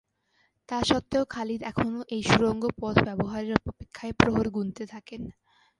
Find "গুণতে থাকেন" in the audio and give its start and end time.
4.55-5.21